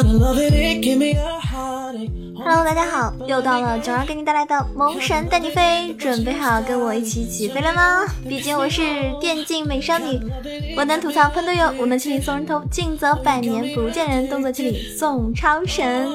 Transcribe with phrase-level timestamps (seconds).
[0.00, 0.32] Hello，
[2.64, 8.06] 大家好，又到了九儿给你带来的萌神带你飞，准备好跟我一起起飞了吗？
[8.28, 8.80] 毕竟我是
[9.20, 10.20] 电竞美少女，
[10.76, 16.08] 我能吐槽喷队友，我能清理送人头，尽则百年不见人，动作清理送超神。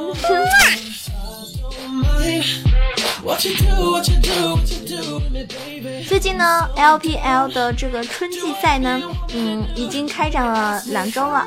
[6.08, 9.02] 最近呢，LPL 的这个春季赛呢，
[9.34, 11.46] 嗯，已经开展了两周了。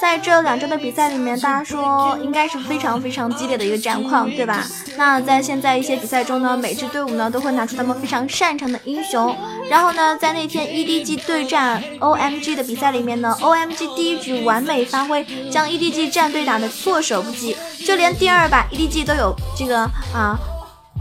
[0.00, 4.66] 在这两周的比赛里面，大家说应该是非常非常激烈的一个战况，对吧？
[4.96, 9.34] 那在现在一些比赛中呢，每支队伍呢都会拿出他们非常擅长的英雄。
[9.70, 20.36] 然后呢，在那天 EDG 对战 OMG 的比赛里面呢，OMG 第一局完美发挥，将 EDG 战队打得措手不及，就连第二把 EDG 都有这个啊。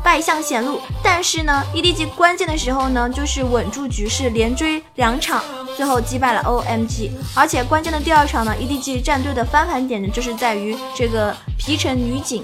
[0.04, 5.44] 败相显露，但是呢，EDG 关键的时候呢，就是稳住局势，连追两场，
[5.77, 7.12] 最后击败了 OMG。
[7.35, 12.44] 而且关键的第二场呢，EDG 战队的翻盘点呢，就是在于这个皮城女警。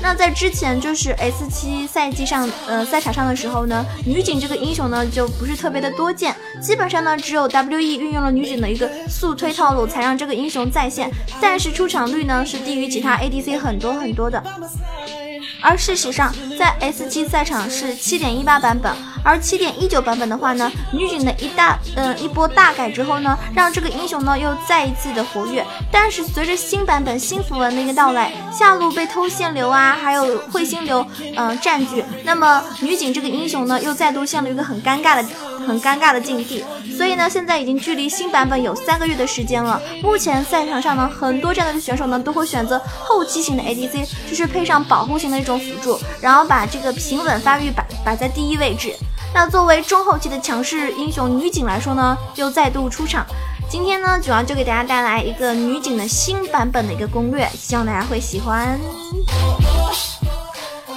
[0.00, 14.42] 那在之前就是 S 七赛季上，呃，赛场上的时候呢，女警这个英雄呢就不是特别的多见，基本上呢只有 WE 运用了女警的一个速推套路，才让这个英雄在线，但是出场率呢是低于其他 ADC 很多很多的。
[15.62, 18.92] 而事实上，在 S7 赛场是7.18版本，
[19.22, 25.64] 而七点一九版本的话呢，女警的一大嗯一波大改之后呢，让这个英雄呢又再一次的活跃。
[25.90, 31.06] 但是随着新版本新符文的一个到来，下路被偷线流啊，还有彗星流
[31.36, 35.24] 嗯占据，那么女警这个英雄呢又再度陷入一个很尴尬的
[35.66, 36.64] 很尴尬的境地。
[36.96, 39.80] 所以呢，现在已经距离新版本有三个月的时间了。
[40.02, 45.52] 目前赛场上呢，很多战队的选手呢都会选择后期型的 ADC，就是配上保护型的一种。
[45.62, 48.96] 辅助，然后把这个平稳发育摆摆在第一位置。
[49.34, 53.26] 那作为中后期的强势英雄女警来说呢，又再度出场。
[53.68, 58.78] 今天呢，主要就给大家带来一个女警的新版本的一个攻略，希望大家会喜欢。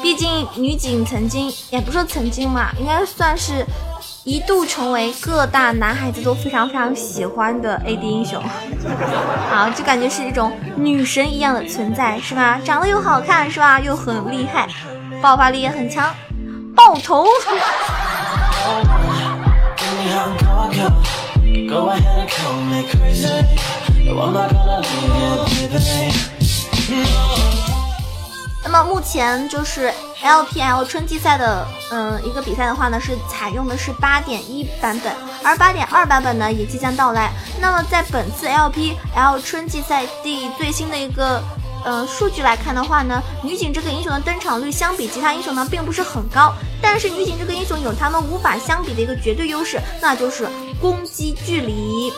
[0.01, 3.65] 毕竟女警曾经，也不说曾经嘛，应该算是。
[4.27, 8.41] 一度成为各大男孩子都非常非常喜欢的 AD 英雄，
[9.51, 12.59] 好，就感觉是一种女神一样的存在，是吧？
[12.65, 13.79] 长得又好看，是吧？
[13.79, 14.67] 又很厉害，
[15.21, 16.11] 爆发力也很强，
[16.75, 17.23] 爆头。
[28.63, 37.31] 那么目前就是 LPL 春季赛的，嗯，一个比赛的话呢，是采用的是八点一版本，而八点二版本呢也即将到来。
[37.61, 41.41] 那么在本次 LPL 春季赛第最新的一个，
[41.85, 46.51] 呃，数据来看的话呢，女警这个英雄的登场率相比其他英雄呢并不是很高，
[46.81, 50.47] 但是女警这个英雄有他们无法相比的一个绝对优势，那就是
[50.81, 52.11] 攻击距离，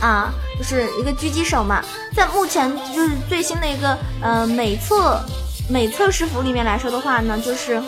[0.00, 1.82] 啊，就是一个狙击手嘛。
[2.14, 5.20] 在目前就是最新的一个，呃，美策。
[5.66, 7.82] 每测试服里面来说的话呢，就是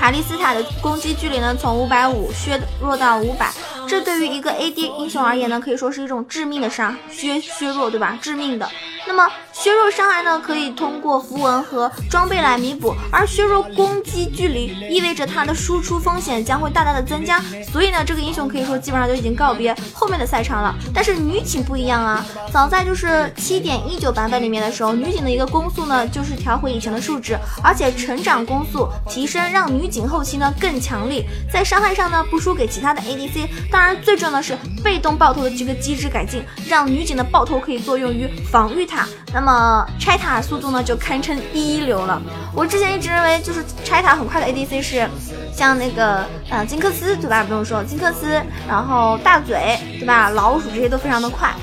[0.00, 3.52] 卡莉斯塔的攻击距离呢从五百五削弱到五百，
[3.86, 8.18] 这对于一个 AD 英雄而言呢，可以说是一种致命的伤削削弱，对吧？
[8.22, 8.66] 致命的。
[9.06, 17.40] 那么削弱伤害呢，可以通过符文和装备来弥补，而削弱攻击距离意味着它的输出风险将会大大的增加。
[17.70, 20.74] 所以呢，这个英雄可以说基本上就已经告别后面的赛场了。
[20.94, 33.48] 但是女警不一样啊，早在就是七点一九版本里面的时候，女警的一个攻速呢就是调回以前的数值，而且成长攻速提升，让女警后期呢更强力，在伤害上呢不输给其他的 ADC。
[33.70, 38.84] 当然，最重要的是被动爆头的这个机制改进，让女警的爆头可以作用于防御。
[38.84, 38.93] 塔，
[39.32, 42.20] 那么拆塔速度呢就堪称一流了。
[42.52, 45.08] 我之前一直认为就是拆塔很快的 ADC 是
[45.52, 47.42] 像那个呃金克斯对吧？
[47.44, 50.28] 不用说金克斯，然后大嘴对吧？
[50.30, 51.54] 老鼠这些都非常的快。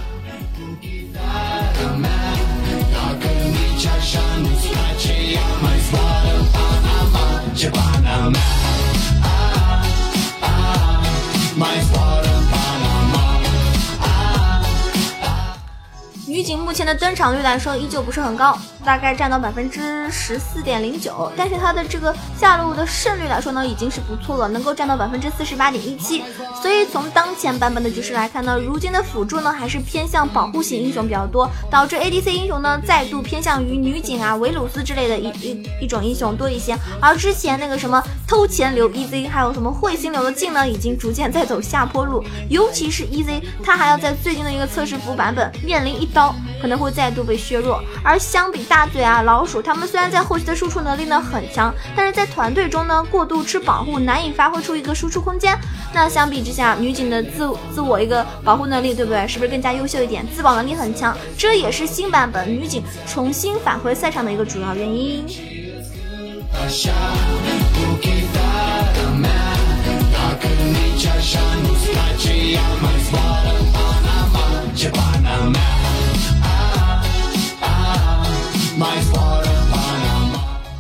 [16.42, 21.32] 毕竟目前的登场率来说依旧不是很高，大概占到百分之十四点零九。
[21.38, 26.24] 但是它的这个下路的胜率来说呢，已经是不错了，能够占到百分之四十八点一七。
[26.62, 36.78] 所以从当前版本的局势来看呢，如今的辅助呢还是偏向保护型英雄比较多，导致 ADC 英雄呢再度偏向于女警啊、维鲁斯之类的一一一种英雄多一些。
[37.02, 42.24] 而之前那个什么偷钱流 EZ，还有什么彗星流的镜呢，已经逐渐在走下坡路。
[42.50, 46.36] 尤其是 EZ，它还要在最近的一个测试服版本面临一刀。
[46.62, 47.82] 可能会再度被削弱。
[48.04, 55.58] 而相比大嘴啊、老鼠，他们虽然在后期的输出能力呢很强，但是在团队中呢过度吃保护，难以发挥出一个输出空间。
[55.94, 59.28] 那相比之下，女警的自自我一个保护能力，对不对？
[59.28, 60.26] 是不是更加优秀一点？
[60.36, 65.26] 自保能力很强，这也是新版本女警重新返回赛场的一个主要原因。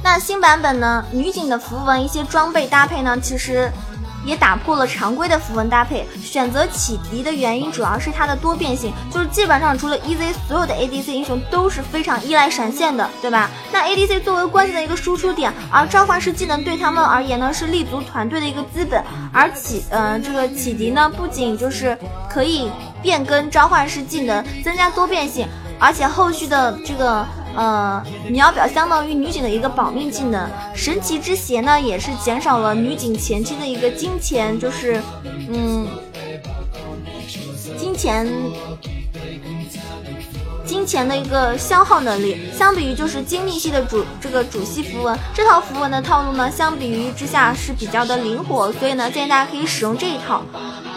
[0.04, 1.06] 那新版本呢？
[1.12, 3.72] 女警的符文一些装备搭配呢，其实。
[4.24, 13.50] 也打破了常规的符文搭配，选择启迪的原因主要是它的多变性，就是基本上除了 EZ，所有的 ADC 英雄都是非常依赖闪现的，对吧？
[13.72, 19.04] 那 ADC 作为关键的一个输出点，而召唤师技能对他们而言呢是立足团队的一个资本，
[19.34, 21.98] 而启呃这个启迪呢不仅就是
[22.30, 22.70] 可以
[23.02, 25.48] 变更召唤师技能，增加多变性，
[25.80, 27.26] 而且后续的这个。
[27.56, 35.02] 呃，秒表相当于女警的一个保命技能，神奇之鞋呢也是减少了女警前期的一个金钱，就是
[35.50, 35.88] 嗯，
[37.78, 38.28] 金钱
[40.82, 42.50] 金钱的一个消耗能力。
[42.58, 50.42] 相比于就是精密系的主这个主系符文，这套符文的套路呢，相比于之下是比较的灵活，所以呢建议大家可以使用这一套。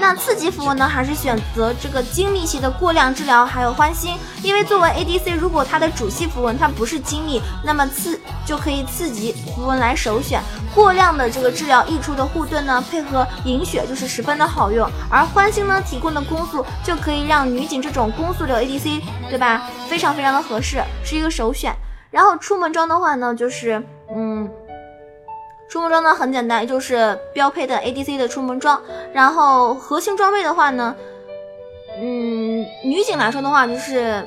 [0.00, 4.16] 那次级符文呢，还是选择这个精密系的过量治疗，还有欢心。
[4.42, 10.40] 因为作为 ADC，如果它的主系符文它不是精密，那么次就可以次级符文来首选。
[10.74, 14.88] 过量的这个治疗溢出的护盾呢，配合饮血就是十分的好用。
[15.10, 19.00] 而欢心呢提供的攻速，就可以让女警这种攻速流 ADC，
[19.30, 19.68] 对吧？
[19.88, 21.74] 非常非常的合适，是一个首选。
[22.10, 23.82] 然后出门装的话呢，就是
[24.14, 24.50] 嗯。
[25.66, 28.80] 出门装呢很简单，就是标配的 ADC 的出门装。
[29.12, 30.94] 然后核心装备的话呢，
[31.98, 34.24] 嗯，女警来说的话就是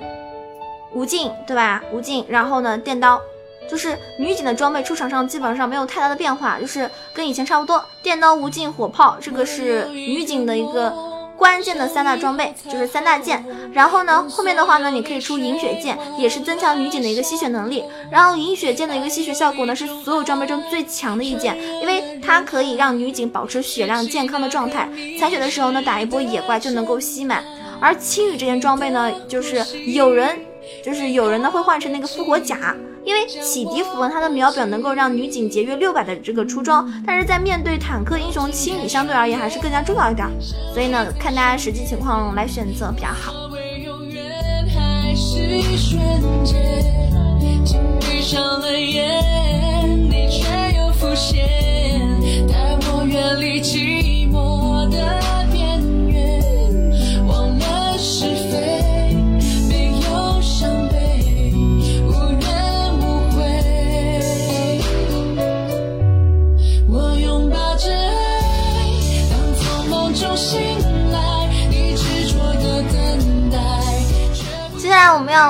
[0.94, 1.82] 无尽，对吧？
[1.94, 2.26] 无尽。
[2.28, 3.22] 然后呢，电刀，
[3.69, 7.84] 就是女警的装备出场上基本上没有太大的变化，就是跟以前差不多。
[8.02, 10.94] 电刀、无尽、火炮，这个是女警的一个。
[11.38, 17.84] 关键的三大装备就是三大件，然后呢，后面的话呢，你可以出饮血剑，也是增强女警的一个吸血能力。
[18.10, 27.44] 然后饮血剑的一个吸血效果呢，是所有装备中最强的一件，因为它可以让女警保持血量健康的状态，残血的时候呢，打一波野怪就能够吸满。
[27.80, 30.40] 而青羽这件装备呢，就是有人。
[30.84, 32.75] 就是有人呢会换成那个复活甲，
[33.07, 40.27] 因为启迪符文它的秒表能够让女警节约六百的这个出装，但是在面对坦克英雄清理相对而言还是更加重要一点，
[40.74, 43.31] 所以呢看大家实际情况来选择比较好。
[43.33, 43.48] 我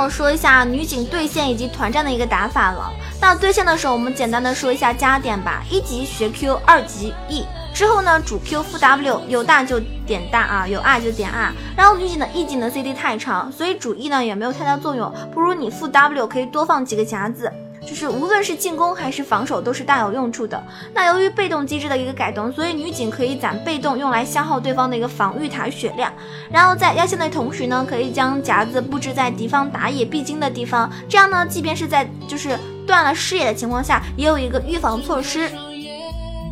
[0.10, 2.92] 说一下女警对线以及团战的一个打法了。
[3.20, 5.64] 那对线的时候，我们简单的说一下加点吧。
[5.70, 11.54] 一级学 Q，二级 E 之后呢，主 Q 负 W，有大就点大啊，有 R 就点 R。
[11.76, 17.52] 然后女警的 E 技能 CD 太长，所以主 E 呢也没有太大作用，不如你负 W 可以多放几个夹子。
[17.88, 20.62] 就是无论是进攻还是防守都是大有用处的。
[20.94, 26.12] 那由于被动机制的一个改动，所以女警可以攒被动用来消耗对方的一个防御塔血量，
[26.52, 35.50] 然后在压线的同时呢，可以将夹子布置在敌方打野必经的地方，这样呢，即便是在就是断了视野的情况下，也有一个预防措施。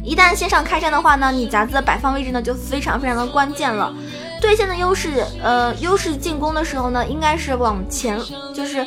[0.04, 3.94] 一旦线上开战的话呢，你夹子的摆放位置呢就非常非常的关键了。
[4.40, 8.20] 对线的优势，呃，优势进攻的时候呢，应该是往前，
[8.54, 8.86] 就是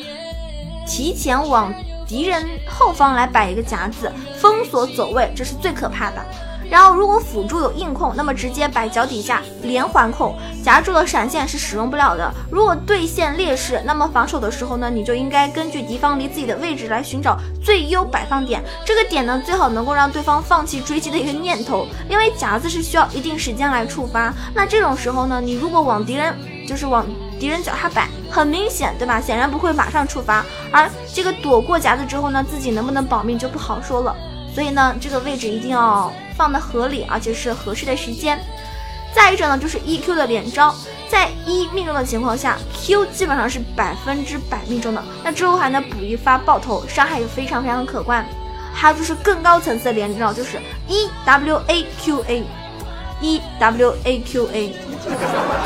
[0.87, 1.75] 提前往。
[2.09, 4.11] 敌人后方来摆一个夹子，
[4.41, 6.25] 封锁走位，这是最可怕的。
[6.71, 12.31] 然后如果辅助有硬控，那么直接摆脚底下连环控，夹住了闪现是使用不了的。
[12.51, 18.63] 如果对线劣势，那么防守的时候呢，你就应该根据敌方离自己的位置来寻找最优摆放点。
[18.85, 24.33] 这个点呢，最好能够让对方放弃追击的一个念头，因为夹子是需要一定时间来触发。
[24.55, 26.35] 那这种时候呢，你如果往敌人
[26.67, 27.07] 就是往。
[27.39, 29.21] 敌人脚下摆，很明显，对吧？
[29.21, 34.15] 显然不会马上触发，而这个躲过夹子之后呢，自己能不能保命就不好说了。
[34.55, 38.39] 所以呢，这个位置一定要放的合理，而且是合适的时间。
[39.15, 40.75] 再一者呢，就是 E Q 的连招，
[41.09, 45.03] 在一命中的情况下，Q 基本上是百分之百命中的。
[45.25, 48.27] 那之后还能补一发爆头，伤害也非常非常可观。
[48.73, 52.45] 还有就是更高层次的连招，就是 E W A Q A
[53.21, 54.73] E W A Q A，。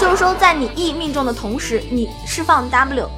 [0.00, 3.08] 就是说，在你 E 命中的同时，你释放 W，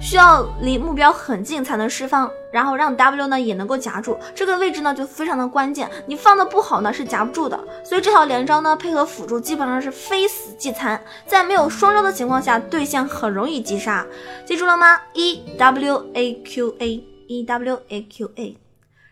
[0.00, 4.18] 需要离目标很近才能释放，然后让 W 呢也能够夹住。
[4.34, 7.58] 这个位置呢就非常的关键，你放的不好呢是夹不住的。
[7.84, 14.06] 所以这套连招呢配合辅助基本上是非死即残，在没有双招的情况下对线很容易击杀。
[14.44, 18.56] 记住了吗？E W A Q A E W A Q A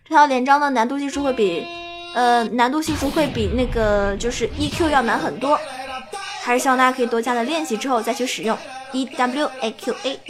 [0.04, 1.64] 这套连招呢难度系数会比
[2.14, 5.59] 呃难度系数会比那个就是 E Q 要难很多，
[6.43, 8.57] 还是希望大家可以多加的练习之后再去使用。
[8.93, 10.21] E W A Q A。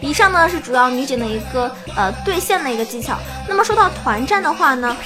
[0.00, 3.16] 以上呢是主要女警的一个呃对线的一个技巧。
[3.48, 4.96] 那么说到团战的话呢？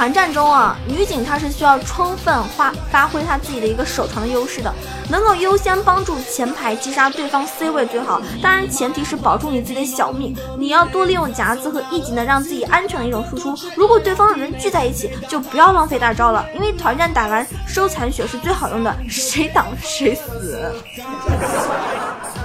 [0.00, 4.74] 团战中啊，女警她是需要充分发发挥她自己的一个手长的优势的，
[5.10, 8.18] 能够优先帮助前排击杀对方 C 位最好。
[8.42, 13.54] 当然前提是保住你自己的小命，你要多利用夹子和 E 技能让自己安全的一种输出。
[13.76, 20.72] 如果对方的人聚在一起，就不要浪费大招了，因为团战打完收残血是最好用的，谁挡谁死。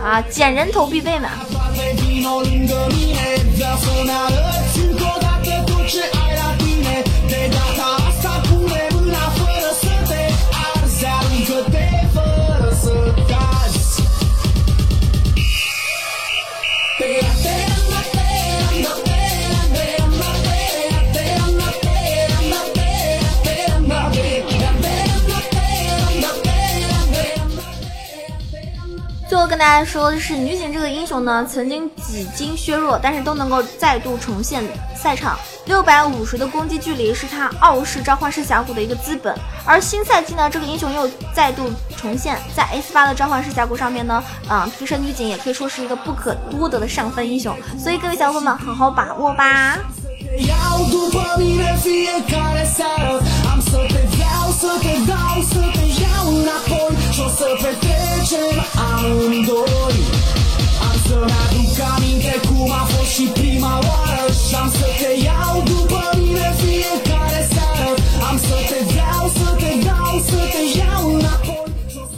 [0.04, 1.30] 啊，捡人头必备嘛。
[29.56, 34.62] 跟大家说的是，女警这个英雄呢，曾经几经削弱，但是都能够再度重现
[34.94, 35.40] 赛场。
[35.66, 39.34] 六百五十的攻击距离是他傲视召唤师峡谷的一个资本。
[39.66, 47.56] 而新赛季呢，这个英雄又再度重现在 S 八的召唤师峡谷上面呢，嗯，提升女警也可以说是一个不可多得的上分英雄。
[47.80, 49.80] 所以各位小伙伴们，好好把握吧。
[57.15, 57.24] 刚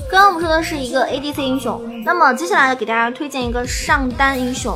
[0.09, 4.75] 刚我们说的是一个 ADC 英雄，那么接下来给大家推荐一个上单英雄。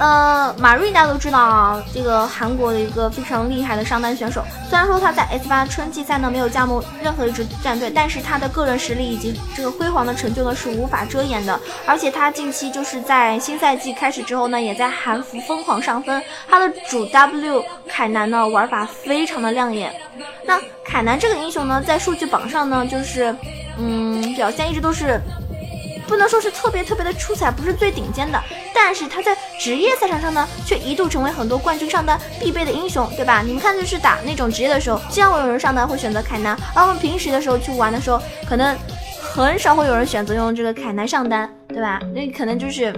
[0.00, 4.42] 呃，马瑞大家都知道啊，这个韩国的一个非常厉害的上单选手。
[4.66, 11.60] 虽然说他在 S 八春季赛呢没有加盟任何一支战队，但是他的个人实力以及这个辉煌的成就呢是无法遮掩的。
[11.84, 16.22] 而且他近期就是在新赛季开始之后呢，也在韩服疯狂上分。
[16.48, 19.94] 他的主 W 凯南呢玩法非常的亮眼。
[20.46, 23.36] 那凯南这个英雄呢，在数据榜上呢，就是
[23.76, 25.20] 嗯表现一直都是。
[26.10, 28.42] 不能说是特别特别的出彩，不是最顶尖的，
[28.74, 33.42] 但是他在职业赛场上呢，却一度成为很多冠军上单必备的英雄，对吧？
[33.46, 38.76] 你们看，就是打那种职业的时候，经常会有人上单会选择凯南，而我们平时的时候去玩的时候，可能
[39.20, 42.00] 很少会有人选择用这个凯南上单，对吧？
[42.12, 42.92] 那可能就是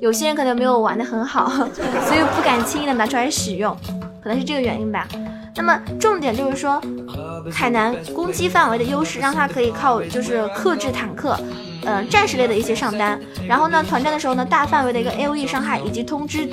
[0.00, 1.50] 有些人可能没有玩的很好，
[2.06, 3.76] 所以不敢轻易的拿出来使用，
[4.22, 5.06] 可能是这个原因吧。
[5.54, 6.80] 那么重点就是说，
[7.52, 11.38] 凯南攻击范围的优势，让他可以靠就是克制坦克。
[11.84, 16.46] 呃，战士类的一些上单，然后呢，团战的时候呢，大范围的一个 A O E 伤害以及通知，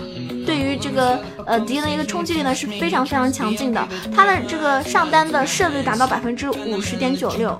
[0.45, 3.87] 对于这个呃敌人的一个冲击力呢是非常非常强劲的。
[4.15, 7.59] 他的这个上单的胜率达到百分之五十点九六。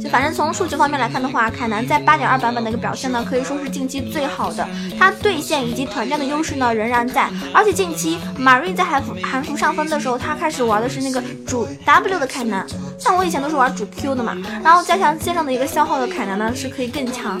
[0.00, 4.66] 就反正从数据方面来看的话，凯南在八点二版本的一个表现呢，可以说是近期最好的。
[4.98, 12.66] 他对线以及团战的优势呢仍然在，而且近期马瑞在韩服韩服上分的时候，他开始玩的是那个主 W 的凯南，
[12.98, 17.40] 像我以前都是玩主 Q 的嘛，然后加强线上的一个消耗的凯南呢是可以更强。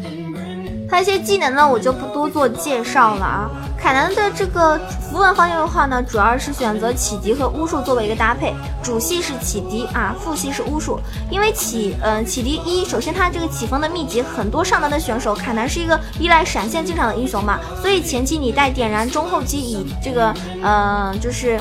[0.91, 3.49] 他一些技能呢，我就不多做介绍了啊。
[3.79, 10.99] 凯南的这个符文方面的话呢，主要是选择启迪和巫术作为一个搭配，主系是启迪啊，副系是巫术。
[11.31, 20.31] 因为启嗯启迪一，首先它这个启风的秘籍，很多上单的选手，凯南是一个依赖闪现进场的英雄嘛，所以前期你带点燃，中后期以这个
[20.61, 21.57] 嗯就是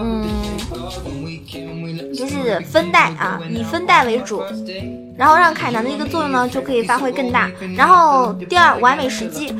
[0.00, 0.26] 嗯
[2.16, 4.42] 就是分带啊，以分带为主，
[5.20, 7.50] 然后让凯南的一个作用呢就可以发挥更大。
[7.76, 9.54] 然后第二，完美时机。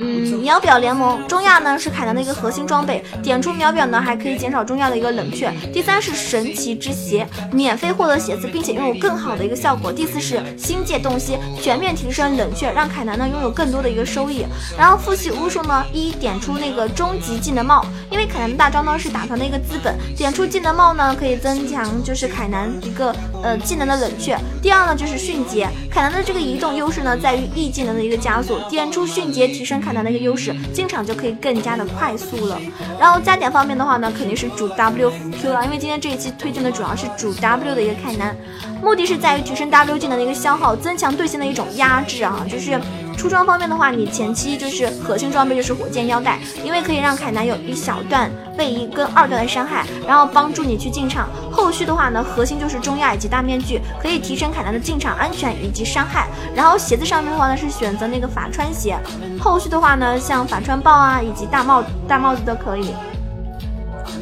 [0.00, 5.52] 嗯，秒表联盟中亚呢是凯南的一个核心装备，点出秒表呢还可以减少中亚的一个冷却。
[5.72, 9.92] 第三是神奇之鞋，免费获得鞋子，并且拥有更好的一个效果。
[9.92, 14.46] 第四是星界洞悉，全面提升冷却，让凯南呢拥有更多的一个收益。
[14.78, 23.12] 然后复习巫术呢，一点出那个终极技能帽，因为凯南的大招呢是打团的一个资本，点出技能帽呢可以增强就是凯南一个
[23.42, 24.38] 呃技能的冷却。
[24.62, 29.82] 第二呢就是迅捷，凯南的这个移动优势呢在于 E 技能的一个加速，点出迅捷提升。
[29.88, 32.60] 凯南的一个优势，进场就可以更加的快速了。
[33.00, 38.36] 然后加点方面的话呢，肯定是主 W Q 了，因为今天这一期推荐的主要是主 W 的一个凯南，
[38.82, 42.78] 目的是在于提升 W 技能的一个消耗，增强对线的一种压制啊，就是。
[43.18, 51.28] 出装方面的话，你前期就是核心装备就是火箭腰带，因为可以让凯南有一小段位移跟二段的伤害，然后帮助你去进场。
[51.58, 56.28] 后续的话呢，核心就是中亚以及大面具，可以提升凯南的进场安全以及伤害。
[56.54, 58.96] 然后鞋子上面的话呢，是选择那个法穿鞋。
[59.40, 62.94] 后续的话呢，像法穿豹啊以及大帽大帽子都可以。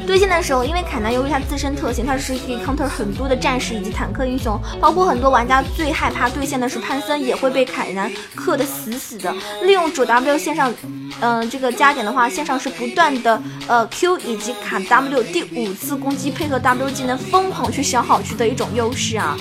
[0.06, 9.34] 对线的时候，因为凯南由于他自身特性，他是可以 counter 很多的战士以及坦克英雄，包括很多玩家最害怕对线的是潘森，也会被凯南克的死死的。
[9.62, 10.72] 利用主 W 线上，
[11.20, 19.36] 嗯，这个加点的话，线上是不断的呃 Q 以及卡 W 第五次攻击配合 W 技能疯狂去消耗区的一种优势啊。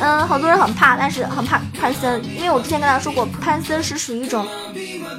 [0.00, 4.46] 嗯，好多人很怕，但是很怕潘森，因为我之前跟大家说过，潘森是属于一种，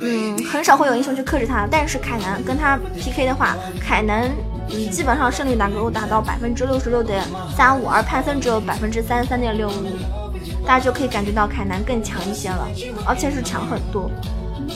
[0.02, 4.30] 嗯，很少会有英雄去克制他，但是凯南跟他 PK 的话，凯南。
[4.74, 7.24] 你基本上胜率能够达到百分之六十六点
[7.56, 9.86] 三五，而潘森只有百分之三十三点六五，
[10.66, 12.68] 大家就可以感觉到凯南更强一些了，
[13.06, 14.10] 而且是强很多。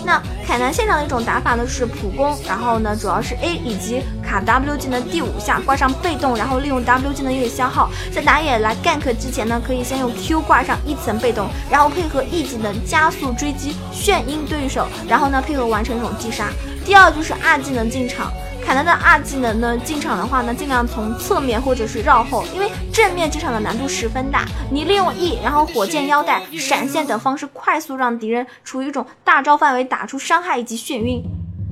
[0.04, 16.50] 那凯南线上的一种打法呢是普攻，然后呢主要是 A 以及卡 W 技能第五下挂上被动，然后利用 W 技能一个消耗，在打野来 gank 之前呢，可以先用 Q 挂上一层被动，然后配合 E 技能加速追击眩晕对手，然后呢配合完成一种击杀。
[16.84, 18.32] 第二就是 R 技能进场。
[18.66, 24.44] 凯南的二技能呢，进场的话呢，尽量从侧面或者是绕后，因为正面进场的难度十分大。
[24.72, 31.24] 你利用 E，然后火箭腰带、闪现等方式，快速让敌人处于一种大招范围，打出伤害以及眩晕，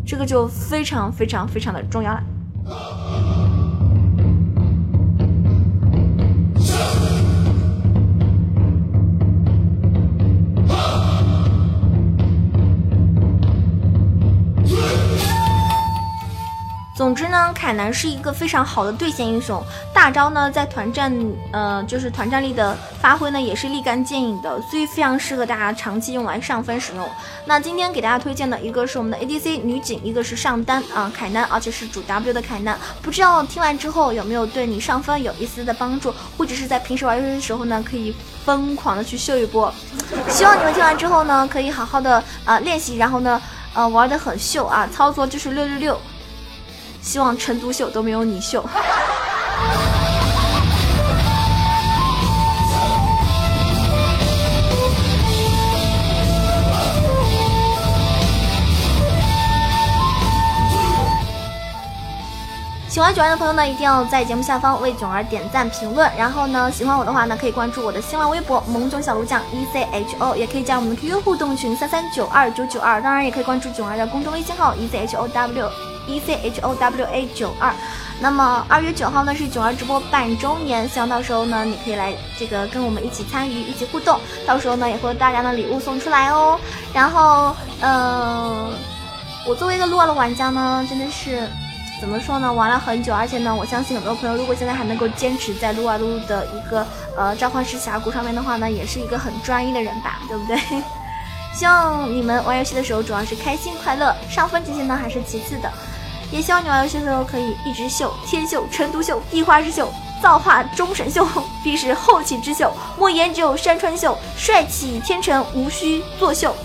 [0.06, 2.22] 这个就非常非常非常的重要了。
[16.96, 19.60] 总之呢，凯南是一个非常好的对线英雄，
[19.92, 21.12] 大招呢在团战，
[21.52, 27.10] 呃，就是团战力的发挥呢也是立竿见影的，所以非常适合大家长期用来上分使用。
[27.46, 32.78] 那今天给大家推荐的一个是我们的 ADC 女警，一个是上单啊凯南，而且是主 W 的凯南。
[33.02, 39.74] 不知道听完之后有没有对你上分有一丝的帮助，或者是在平时玩游戏的时候呢，可以疯狂的去秀一波。
[40.30, 43.42] 希望你们听完之后呢，可以好好的呃练习，然后呢，
[43.74, 46.00] 呃玩的很秀啊，操作就是六六六。
[47.04, 48.64] 希望陈独秀都没有你秀。
[62.88, 66.10] 喜欢囧儿的朋友呢，一定要在节目下方为囧儿点赞评论。
[66.16, 73.02] 然后呢，喜欢我的话呢，可以关注我的新浪微博萌囧小鹿酱 E C H O，也可以加我们的 QQ 互动群三三九二九九二。
[73.02, 75.93] 当然，也可以关注囧儿的公众微信号 E C H O W。
[76.08, 77.74] E c h o w a 九二，
[78.20, 86.60] 那么二月九号呢是九儿直播半周年，希望到时候呢你可以来这个跟我们一起参与，一起互动，到时候呢也会有大量的礼物送出来哦。
[86.94, 88.72] 然后，嗯，
[89.48, 91.48] 我作为一个撸啊撸玩家呢，真的是
[92.00, 96.86] 怎么说呢，玩了很久，而且呢，我相信很多朋友如果现在还能够坚持在撸啊撸的一个
[97.18, 100.58] 呃召唤师峡谷上面的话呢，也是一个很专一的人吧，对不对？
[101.56, 105.72] 希望你们玩游戏的时候主要是开心快乐，上分这些呢还是其次的。
[106.34, 111.28] 也希望你玩游戏的时候可以一直秀天秀、成都秀、地花之秀、造化终神秀，
[111.64, 112.74] 必是后起之秀。
[112.98, 116.56] 莫言只有山川秀，帅气天成无需作秀。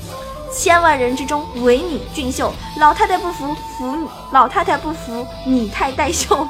[0.50, 6.48] 千万人之中唯你俊秀，老太太不服服你，老太太不服你太带秀。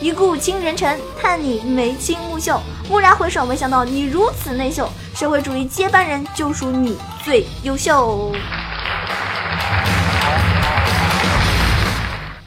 [0.00, 2.58] 一顾倾人城，叹你眉清目秀。
[2.88, 4.88] 蓦然回首，没想到你如此内秀。
[5.14, 8.32] 社会主义接班人就属你最优秀。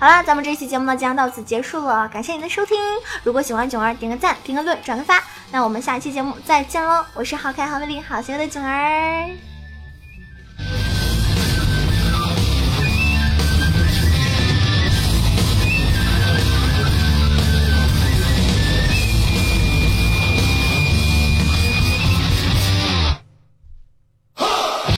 [0.02, 2.10] 好了，咱们这期节目呢，将到此结束了。
[2.10, 2.76] 感谢您的收听，
[3.24, 5.24] 如果喜欢囧儿，点个赞，评个论，转个发。
[5.52, 7.06] 那我们下期节目再见喽！
[7.14, 9.51] 我是好看好美丽好邪恶的囧儿。